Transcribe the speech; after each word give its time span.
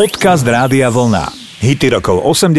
Podcast 0.00 0.48
Rádia 0.48 0.88
Vlna. 0.88 1.28
Hity 1.60 1.92
rokov 1.92 2.24
80 2.24 2.56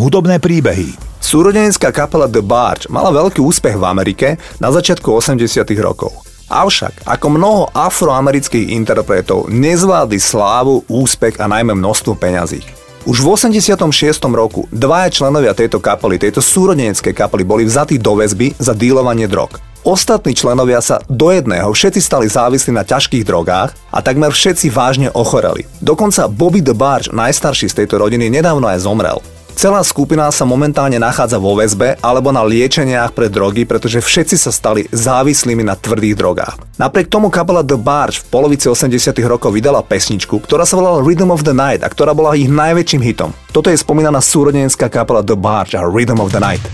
hudobné 0.00 0.40
príbehy. 0.40 0.96
Súrodenecká 1.20 1.92
kapela 1.92 2.24
The 2.24 2.40
Barge 2.40 2.88
mala 2.88 3.12
veľký 3.12 3.36
úspech 3.36 3.76
v 3.76 3.84
Amerike 3.84 4.40
na 4.64 4.72
začiatku 4.72 5.04
80 5.12 5.44
rokov. 5.84 6.24
Avšak, 6.48 7.04
ako 7.04 7.26
mnoho 7.36 7.62
afroamerických 7.68 8.72
interpretov, 8.72 9.52
nezvládli 9.52 10.16
slávu, 10.16 10.88
úspech 10.88 11.36
a 11.36 11.52
najmä 11.52 11.76
množstvo 11.76 12.16
peňazí. 12.16 12.64
Už 13.04 13.20
v 13.20 13.36
86. 13.36 13.84
roku 14.32 14.64
dvaja 14.72 15.12
členovia 15.12 15.52
tejto 15.52 15.84
kapely, 15.84 16.16
tejto 16.16 16.40
súrodeneckej 16.40 17.12
kapely, 17.12 17.44
boli 17.44 17.68
vzatí 17.68 18.00
do 18.00 18.16
väzby 18.16 18.56
za 18.56 18.72
dílovanie 18.72 19.28
drog. 19.28 19.60
Ostatní 19.84 20.32
členovia 20.32 20.80
sa 20.80 21.04
do 21.12 21.28
jedného 21.28 21.68
všetci 21.68 22.00
stali 22.00 22.24
závislí 22.24 22.72
na 22.72 22.88
ťažkých 22.88 23.20
drogách 23.20 23.76
a 23.92 24.00
takmer 24.00 24.32
všetci 24.32 24.72
vážne 24.72 25.12
ochoreli. 25.12 25.68
Dokonca 25.84 26.24
Bobby 26.24 26.64
the 26.64 26.72
Barge, 26.72 27.12
najstarší 27.12 27.68
z 27.68 27.84
tejto 27.84 28.00
rodiny, 28.00 28.32
nedávno 28.32 28.64
aj 28.64 28.80
zomrel. 28.80 29.20
Celá 29.52 29.84
skupina 29.84 30.32
sa 30.32 30.48
momentálne 30.48 30.96
nachádza 30.96 31.36
vo 31.36 31.52
väzbe 31.54 32.00
alebo 32.00 32.32
na 32.32 32.40
liečeniach 32.40 33.12
pre 33.12 33.28
drogy, 33.28 33.68
pretože 33.68 34.00
všetci 34.00 34.40
sa 34.40 34.48
stali 34.50 34.88
závislými 34.88 35.60
na 35.60 35.76
tvrdých 35.76 36.16
drogách. 36.16 36.56
Napriek 36.80 37.12
tomu 37.12 37.28
kapela 37.28 37.60
The 37.60 37.76
Barge 37.76 38.24
v 38.24 38.28
polovici 38.32 38.72
80 38.72 39.12
rokov 39.28 39.52
vydala 39.52 39.84
pesničku, 39.84 40.40
ktorá 40.40 40.64
sa 40.64 40.80
volala 40.80 41.04
Rhythm 41.04 41.28
of 41.28 41.44
the 41.44 41.52
Night 41.52 41.84
a 41.84 41.92
ktorá 41.92 42.16
bola 42.16 42.32
ich 42.32 42.48
najväčším 42.48 43.04
hitom. 43.04 43.36
Toto 43.52 43.68
je 43.68 43.76
spomínaná 43.76 44.24
súrodenecká 44.24 44.88
kapela 44.88 45.20
The 45.20 45.36
Barge 45.36 45.76
a 45.76 45.84
Rhythm 45.84 46.24
of 46.24 46.32
the 46.32 46.40
Night. 46.40 46.64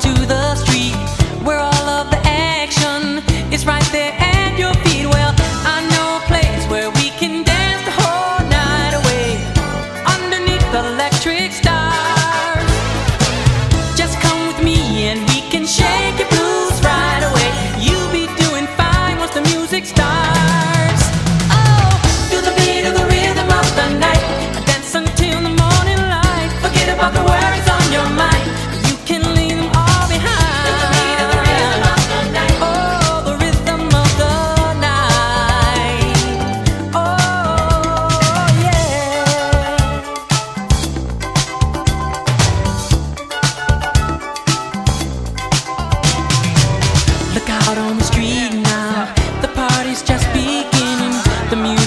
to 0.00 0.26
the 0.26 0.33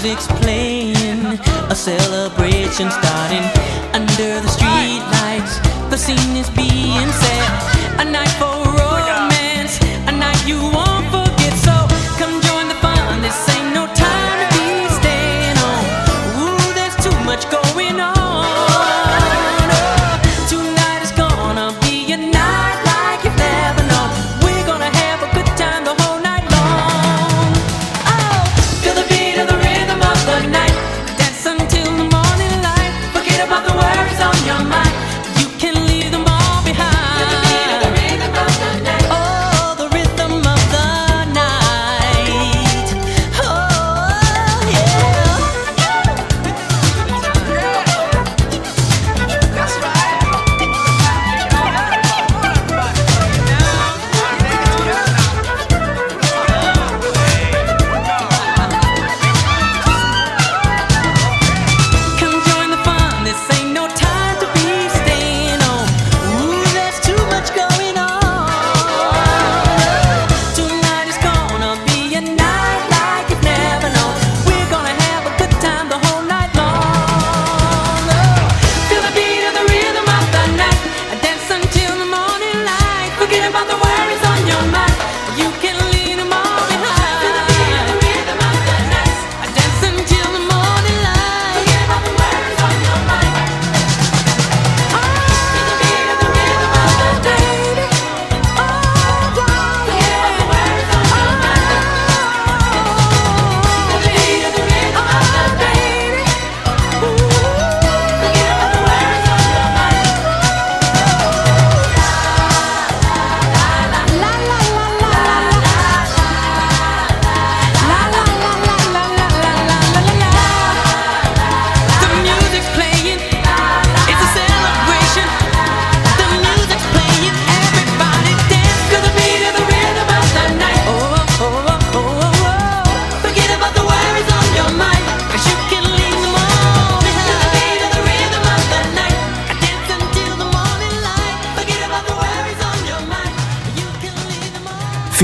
music's 0.07 0.27
playing, 0.39 1.25
a 1.69 1.75
celebration 1.75 2.89
starting 2.89 3.43
under 3.93 4.39
the 4.39 4.47
street 4.47 5.03
lights. 5.19 5.59
The 5.89 5.97
scene 5.97 6.37
is 6.37 6.49
being 6.51 7.09
set, 7.11 7.99
a 7.99 8.05
night 8.05 8.31
for 8.39 8.45
oh 8.45 8.63
romance, 9.09 9.79
a 10.07 10.11
night 10.13 10.47
you 10.47 10.61
want. 10.61 10.96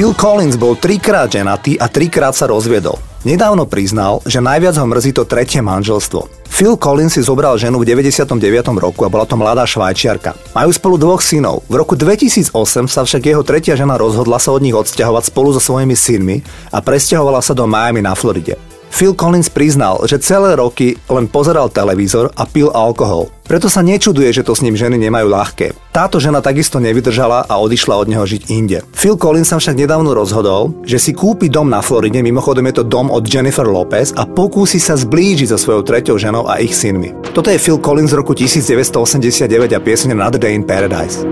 Phil 0.04 0.20
Collins 0.20 0.60
bol 0.60 0.76
trikrát 0.76 1.32
ženatý 1.32 1.80
a 1.80 1.88
trikrát 1.88 2.36
sa 2.36 2.44
rozviedol. 2.44 3.00
Nedávno 3.24 3.64
priznal, 3.64 4.20
že 4.28 4.44
najviac 4.44 4.76
ho 4.76 4.84
mrzí 4.84 5.16
to 5.16 5.24
tretie 5.24 5.64
manželstvo. 5.64 6.28
Phil 6.44 6.76
Collins 6.76 7.16
si 7.16 7.24
zobral 7.24 7.56
ženu 7.56 7.80
v 7.80 7.88
99. 7.88 8.36
roku 8.84 9.08
a 9.08 9.08
bola 9.08 9.24
to 9.24 9.40
mladá 9.40 9.64
švajčiarka. 9.64 10.36
Majú 10.60 10.76
spolu 10.76 11.00
dvoch 11.00 11.24
synov. 11.24 11.64
V 11.72 11.80
roku 11.80 11.96
2008 11.96 12.52
sa 12.92 13.08
však 13.08 13.32
jeho 13.32 13.48
tretia 13.48 13.80
žena 13.80 13.96
rozhodla 13.96 14.44
sa 14.44 14.52
od 14.52 14.60
nich 14.60 14.76
odsťahovať 14.76 15.24
spolu 15.32 15.56
so 15.56 15.64
svojimi 15.64 15.96
synmi 15.96 16.44
a 16.76 16.84
presťahovala 16.84 17.40
sa 17.40 17.56
do 17.56 17.64
Miami 17.64 18.04
na 18.04 18.12
Floride. 18.12 18.73
Phil 18.94 19.18
Collins 19.18 19.50
priznal, 19.50 20.06
že 20.06 20.22
celé 20.22 20.54
roky 20.54 20.94
len 21.10 21.26
pozeral 21.26 21.66
televízor 21.74 22.30
a 22.38 22.46
pil 22.46 22.70
alkohol. 22.70 23.34
Preto 23.42 23.66
sa 23.66 23.82
nečuduje, 23.82 24.30
že 24.30 24.46
to 24.46 24.54
s 24.54 24.62
ním 24.62 24.78
ženy 24.78 25.02
nemajú 25.02 25.34
ľahké. 25.34 25.74
Táto 25.90 26.22
žena 26.22 26.46
takisto 26.46 26.78
nevydržala 26.78 27.50
a 27.50 27.58
odišla 27.58 27.98
od 27.98 28.06
neho 28.06 28.22
žiť 28.22 28.54
inde. 28.54 28.86
Phil 28.94 29.18
Collins 29.18 29.50
sa 29.50 29.58
však 29.58 29.82
nedávno 29.82 30.14
rozhodol, 30.14 30.78
že 30.86 31.02
si 31.02 31.18
kúpi 31.18 31.50
dom 31.50 31.74
na 31.74 31.82
Floride, 31.82 32.22
mimochodom 32.22 32.70
je 32.70 32.76
to 32.78 32.84
dom 32.86 33.10
od 33.10 33.26
Jennifer 33.26 33.66
Lopez 33.66 34.14
a 34.14 34.30
pokúsi 34.30 34.78
sa 34.78 34.94
zblížiť 34.94 35.50
so 35.50 35.58
svojou 35.58 35.82
treťou 35.82 36.22
ženou 36.22 36.46
a 36.46 36.62
ich 36.62 36.78
synmi. 36.78 37.18
Toto 37.34 37.50
je 37.50 37.58
Phil 37.58 37.82
Collins 37.82 38.14
z 38.14 38.22
roku 38.22 38.38
1989 38.38 39.74
a 39.74 39.82
piesň 39.82 40.14
Another 40.14 40.38
Day 40.38 40.54
in 40.54 40.70
Paradise. 40.70 41.26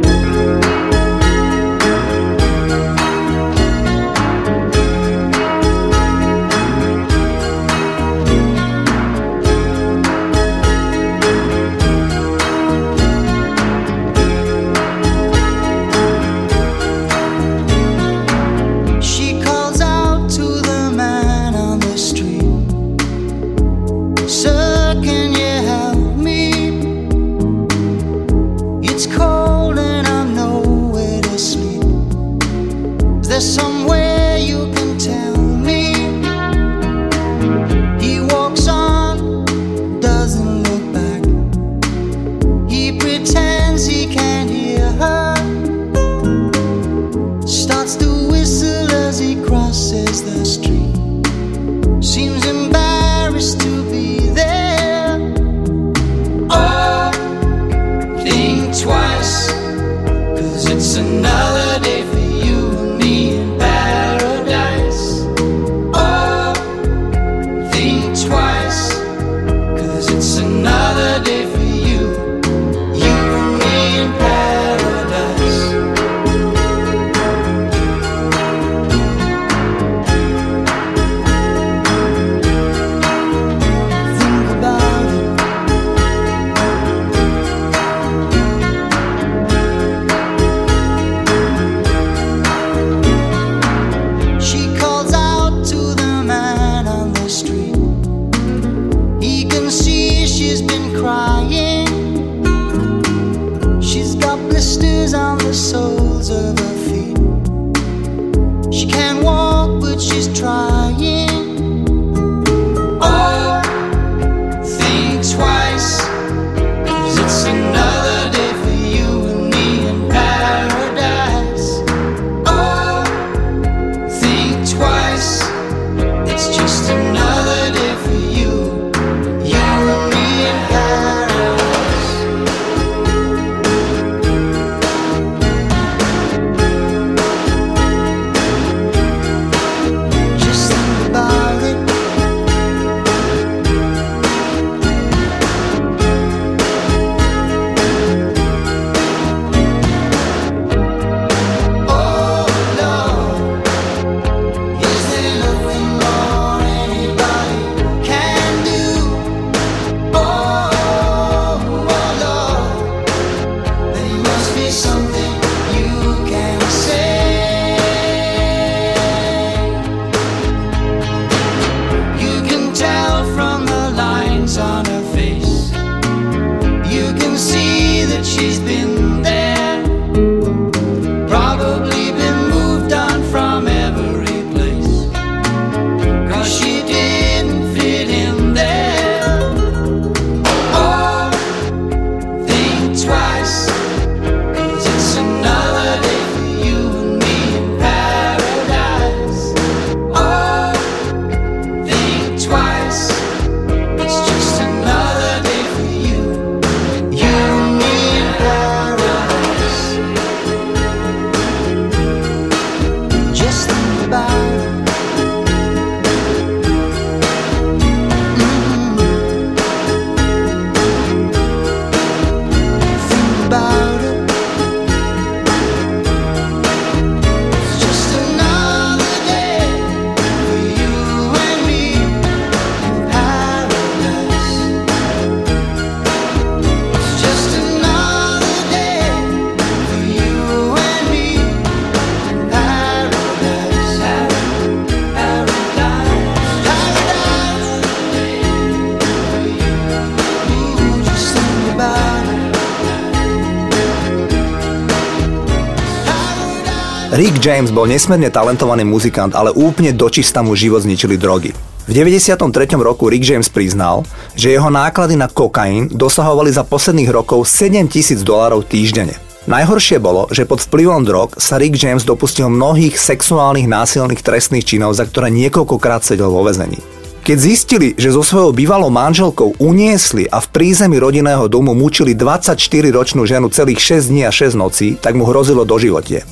Rick 257.12 257.44
James 257.44 257.76
bol 257.76 257.92
nesmierne 257.92 258.32
talentovaný 258.32 258.88
muzikant, 258.88 259.36
ale 259.36 259.52
úplne 259.52 259.92
dočista 259.92 260.40
mu 260.40 260.56
život 260.56 260.80
zničili 260.88 261.20
drogy. 261.20 261.52
V 261.84 261.92
93. 261.92 262.40
roku 262.80 263.12
Rick 263.12 263.28
James 263.28 263.52
priznal, 263.52 264.08
že 264.32 264.56
jeho 264.56 264.72
náklady 264.72 265.20
na 265.20 265.28
kokain 265.28 265.92
dosahovali 265.92 266.56
za 266.56 266.64
posledných 266.64 267.12
rokov 267.12 267.52
7000 267.52 268.16
dolárov 268.24 268.64
týždenne. 268.64 269.20
Najhoršie 269.44 270.00
bolo, 270.00 270.32
že 270.32 270.48
pod 270.48 270.64
vplyvom 270.64 271.04
drog 271.04 271.36
sa 271.36 271.60
Rick 271.60 271.76
James 271.84 272.08
dopustil 272.08 272.48
mnohých 272.48 272.96
sexuálnych 272.96 273.68
násilných 273.68 274.24
trestných 274.24 274.64
činov, 274.64 274.96
za 274.96 275.04
ktoré 275.04 275.28
niekoľkokrát 275.36 276.08
sedel 276.08 276.32
vo 276.32 276.48
väzení. 276.48 276.80
Keď 277.28 277.38
zistili, 277.44 277.92
že 278.00 278.16
so 278.16 278.24
svojou 278.24 278.56
bývalou 278.56 278.88
manželkou 278.88 279.60
uniesli 279.60 280.32
a 280.32 280.40
v 280.40 280.48
prízemí 280.48 280.96
rodinného 280.96 281.52
domu 281.52 281.76
mučili 281.76 282.16
24-ročnú 282.16 283.28
ženu 283.28 283.52
celých 283.52 284.00
6 284.00 284.16
dní 284.16 284.24
a 284.24 284.32
6 284.32 284.56
nocí, 284.56 284.96
tak 284.96 285.20
mu 285.20 285.28
hrozilo 285.28 285.68
doživotie. 285.68 286.24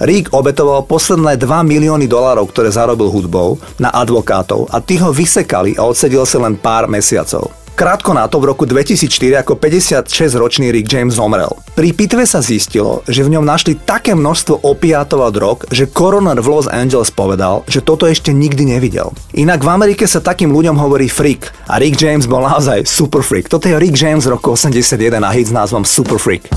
Rick 0.00 0.32
obetoval 0.36 0.84
posledné 0.84 1.40
2 1.40 1.46
milióny 1.64 2.04
dolárov, 2.04 2.48
ktoré 2.52 2.68
zarobil 2.68 3.08
hudbou, 3.08 3.56
na 3.80 3.88
advokátov 3.92 4.68
a 4.68 4.80
tí 4.84 5.00
ho 5.00 5.08
vysekali 5.08 5.76
a 5.80 5.88
odsedil 5.88 6.28
sa 6.28 6.42
len 6.42 6.56
pár 6.56 6.84
mesiacov. 6.84 7.48
Krátko 7.76 8.16
na 8.16 8.24
to 8.24 8.40
v 8.40 8.48
roku 8.48 8.64
2004 8.64 9.44
ako 9.44 9.60
56-ročný 9.60 10.72
Rick 10.72 10.88
James 10.88 11.20
zomrel. 11.20 11.52
Pri 11.76 11.92
pitve 11.92 12.24
sa 12.24 12.40
zistilo, 12.40 13.04
že 13.04 13.20
v 13.20 13.36
ňom 13.36 13.44
našli 13.44 13.76
také 13.76 14.16
množstvo 14.16 14.64
opiátov 14.64 15.20
a 15.20 15.28
drog, 15.28 15.68
že 15.68 15.84
koroner 15.84 16.40
v 16.40 16.56
Los 16.56 16.72
Angeles 16.72 17.12
povedal, 17.12 17.68
že 17.68 17.84
toto 17.84 18.08
ešte 18.08 18.32
nikdy 18.32 18.72
nevidel. 18.72 19.12
Inak 19.36 19.60
v 19.60 19.76
Amerike 19.76 20.08
sa 20.08 20.24
takým 20.24 20.56
ľuďom 20.56 20.80
hovorí 20.80 21.12
freak 21.12 21.52
a 21.68 21.76
Rick 21.76 22.00
James 22.00 22.24
bol 22.24 22.48
naozaj 22.48 22.88
super 22.88 23.20
freak. 23.20 23.52
Toto 23.52 23.68
je 23.68 23.76
Rick 23.76 23.92
James 23.92 24.24
roku 24.24 24.56
81 24.56 24.96
a 25.20 25.30
hit 25.36 25.52
s 25.52 25.52
názvom 25.52 25.84
Super 25.84 26.16
Freak. 26.16 26.48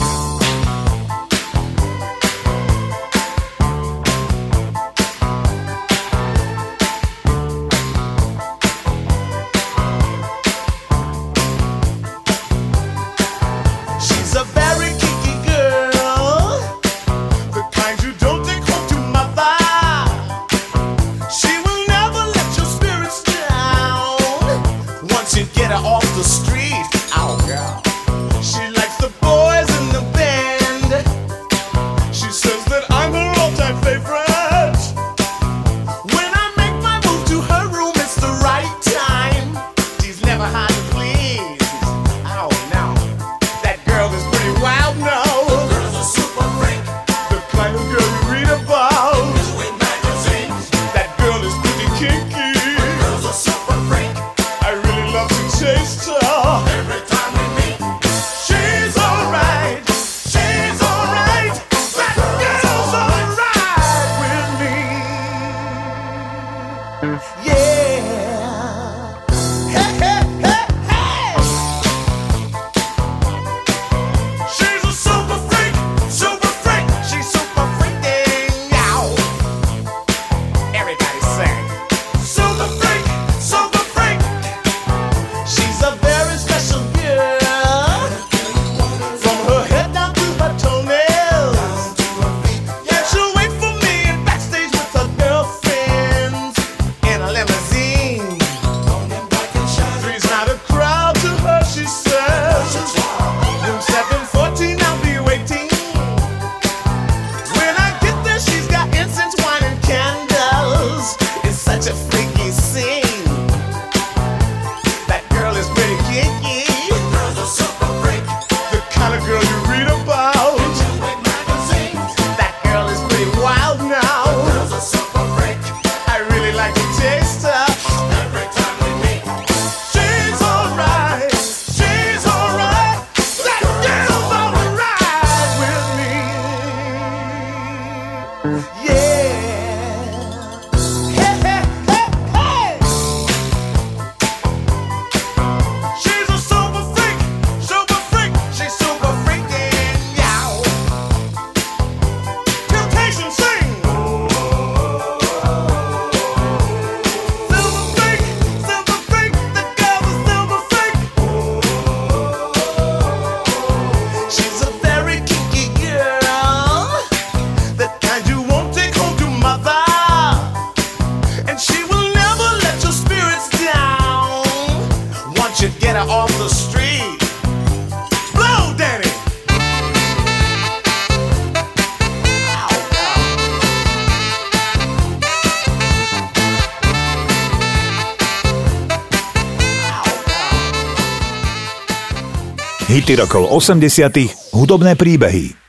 Hity 192.89 193.21
rokov 193.21 193.53
80 193.53 194.49
hudobné 194.49 194.97
príbehy. 194.97 195.68